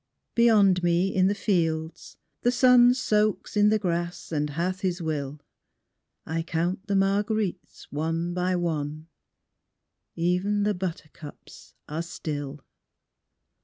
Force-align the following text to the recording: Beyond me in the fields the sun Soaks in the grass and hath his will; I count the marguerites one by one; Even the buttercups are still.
Beyond 0.33 0.81
me 0.81 1.13
in 1.13 1.27
the 1.27 1.35
fields 1.35 2.17
the 2.41 2.51
sun 2.51 2.95
Soaks 2.95 3.55
in 3.55 3.69
the 3.69 3.77
grass 3.77 4.31
and 4.31 4.49
hath 4.49 4.79
his 4.79 4.99
will; 4.99 5.39
I 6.25 6.41
count 6.41 6.87
the 6.87 6.95
marguerites 6.95 7.85
one 7.91 8.33
by 8.33 8.55
one; 8.55 9.09
Even 10.15 10.63
the 10.63 10.73
buttercups 10.73 11.75
are 11.87 12.01
still. 12.01 12.61